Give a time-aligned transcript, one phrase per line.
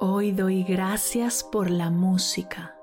[0.00, 2.76] Hoy doy gracias por la música.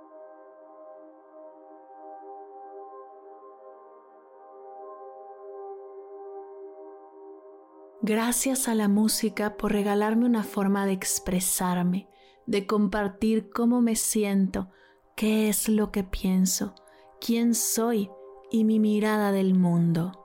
[8.01, 12.09] Gracias a la música por regalarme una forma de expresarme,
[12.47, 14.70] de compartir cómo me siento,
[15.15, 16.75] qué es lo que pienso,
[17.21, 18.09] quién soy
[18.51, 20.24] y mi mirada del mundo.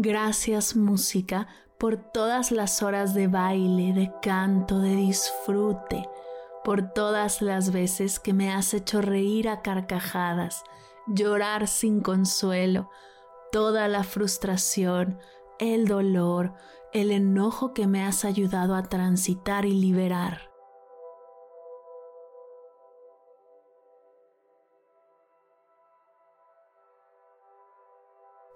[0.00, 6.08] Gracias música por todas las horas de baile, de canto, de disfrute,
[6.62, 10.62] por todas las veces que me has hecho reír a carcajadas,
[11.08, 12.88] llorar sin consuelo,
[13.50, 15.18] toda la frustración,
[15.58, 16.54] el dolor,
[16.92, 20.48] el enojo que me has ayudado a transitar y liberar.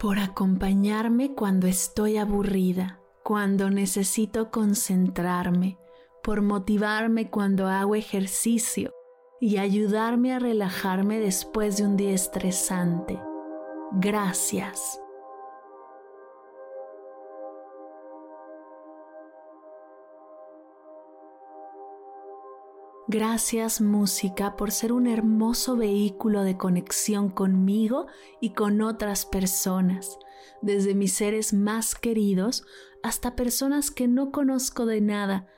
[0.03, 5.79] Por acompañarme cuando estoy aburrida, cuando necesito concentrarme,
[6.25, 8.93] por motivarme cuando hago ejercicio
[9.41, 13.17] y ayudarme a relajarme después de un día estresante.
[13.93, 15.01] Gracias.
[23.09, 28.07] Gracias música por ser un hermoso vehículo de conexión conmigo
[28.41, 30.19] y con otras personas,
[30.61, 32.65] desde mis seres más queridos
[33.03, 35.49] hasta personas que no conozco de nada,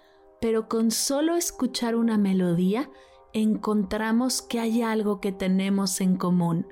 [0.40, 2.90] pero con solo escuchar una melodía
[3.34, 6.66] encontramos que hay algo que tenemos en común.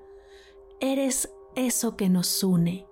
[0.80, 2.86] Eres eso que nos une.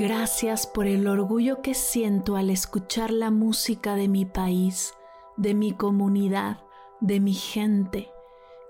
[0.00, 4.94] Gracias por el orgullo que siento al escuchar la música de mi país,
[5.36, 6.58] de mi comunidad,
[7.00, 8.08] de mi gente.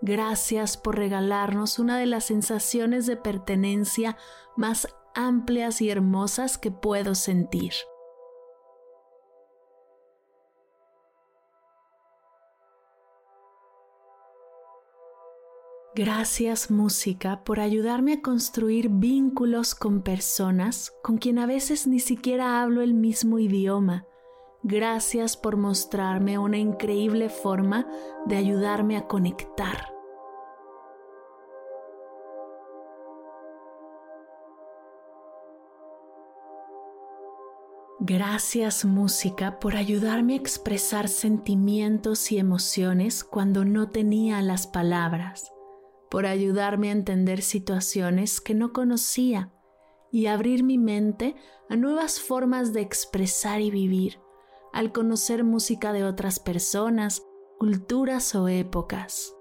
[0.00, 4.16] Gracias por regalarnos una de las sensaciones de pertenencia
[4.56, 7.75] más amplias y hermosas que puedo sentir.
[15.98, 22.62] Gracias música por ayudarme a construir vínculos con personas con quien a veces ni siquiera
[22.62, 24.06] hablo el mismo idioma.
[24.62, 27.84] Gracias por mostrarme una increíble forma
[28.26, 29.92] de ayudarme a conectar.
[37.98, 45.58] Gracias música por ayudarme a expresar sentimientos y emociones cuando no tenía las palabras
[46.11, 49.53] por ayudarme a entender situaciones que no conocía
[50.11, 51.37] y abrir mi mente
[51.69, 54.21] a nuevas formas de expresar y vivir
[54.73, 57.23] al conocer música de otras personas,
[57.59, 59.35] culturas o épocas.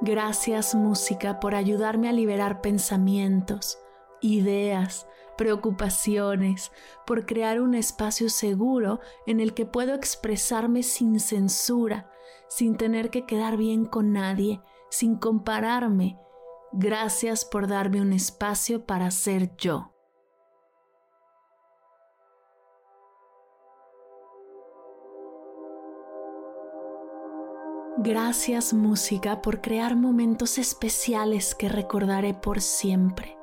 [0.00, 3.78] Gracias música por ayudarme a liberar pensamientos,
[4.20, 5.06] ideas,
[5.38, 6.72] preocupaciones,
[7.06, 12.10] por crear un espacio seguro en el que puedo expresarme sin censura,
[12.48, 14.60] sin tener que quedar bien con nadie,
[14.90, 16.18] sin compararme.
[16.72, 19.94] Gracias por darme un espacio para ser yo.
[28.00, 33.37] Gracias música por crear momentos especiales que recordaré por siempre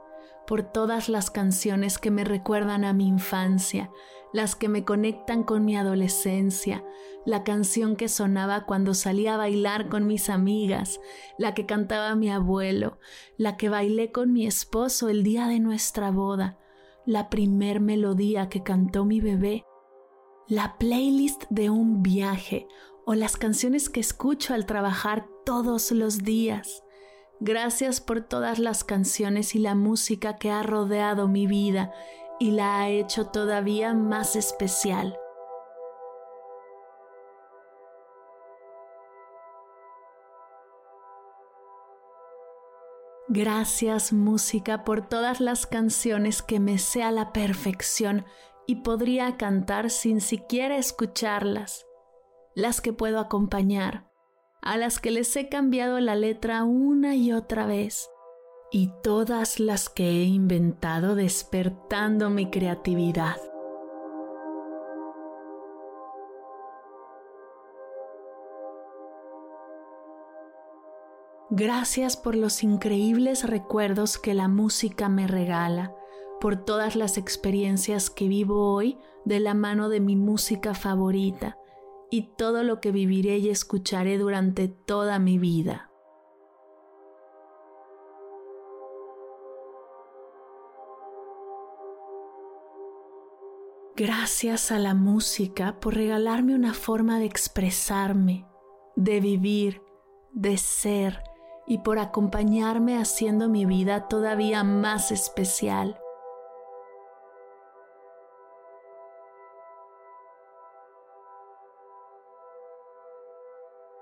[0.47, 3.91] por todas las canciones que me recuerdan a mi infancia,
[4.33, 6.83] las que me conectan con mi adolescencia,
[7.25, 10.99] la canción que sonaba cuando salía a bailar con mis amigas,
[11.37, 12.99] la que cantaba mi abuelo,
[13.37, 16.59] la que bailé con mi esposo el día de nuestra boda,
[17.05, 19.63] la primer melodía que cantó mi bebé,
[20.47, 22.67] la playlist de un viaje
[23.05, 26.83] o las canciones que escucho al trabajar todos los días.
[27.39, 31.93] Gracias por todas las canciones y la música que ha rodeado mi vida
[32.39, 35.17] y la ha hecho todavía más especial.
[43.27, 48.25] Gracias música por todas las canciones que me sé a la perfección
[48.67, 51.85] y podría cantar sin siquiera escucharlas,
[52.53, 54.04] las que puedo acompañar,
[54.65, 58.09] a las que les he cambiado la letra una y otra vez,
[58.71, 63.37] y todas las que he inventado despertando mi creatividad.
[71.51, 75.95] Gracias por los increíbles recuerdos que la música me regala,
[76.41, 81.59] por todas las experiencias que vivo hoy de la mano de mi música favorita
[82.09, 85.91] y todo lo que viviré y escucharé durante toda mi vida.
[93.97, 98.45] Gracias a la música por regalarme una forma de expresarme,
[98.97, 99.81] de vivir,
[100.33, 101.23] de ser
[101.65, 105.97] y por acompañarme haciendo mi vida todavía más especial.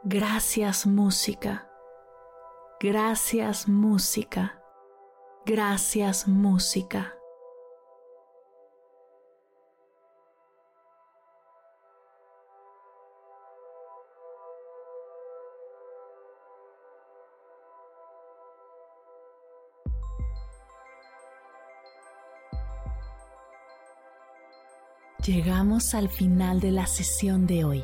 [0.06, 1.66] Gracias música,
[2.78, 4.62] gracias música,
[5.46, 7.14] gracias música.
[25.26, 27.84] Llegamos al final de la sesión de hoy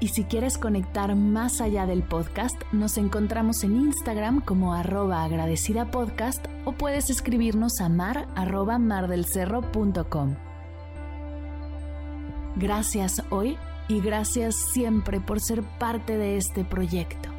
[0.00, 5.90] Y si quieres conectar más allá del podcast, nos encontramos en Instagram como arroba agradecida
[5.90, 10.36] podcast o puedes escribirnos a mar arroba mardelcerro.com.
[12.56, 13.56] Gracias hoy
[13.88, 17.34] y gracias siempre por ser parte de este proyecto.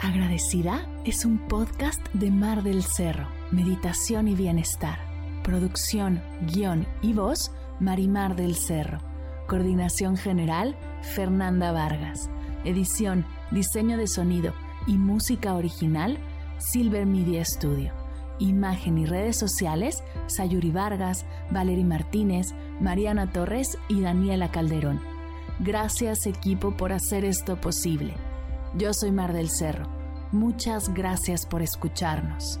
[0.00, 4.98] Agradecida es un podcast de Mar del Cerro, Meditación y Bienestar.
[5.42, 7.50] Producción, guion y voz,
[7.80, 8.98] Marimar del Cerro.
[9.46, 12.30] Coordinación General, Fernanda Vargas.
[12.64, 14.54] Edición, diseño de sonido
[14.86, 16.18] y música original,
[16.58, 17.92] Silver Media Studio.
[18.38, 25.00] Imagen y redes sociales, Sayuri Vargas, Valery Martínez, Mariana Torres y Daniela Calderón.
[25.60, 28.14] Gracias equipo por hacer esto posible.
[28.74, 29.86] Yo soy Mar del Cerro.
[30.32, 32.60] Muchas gracias por escucharnos.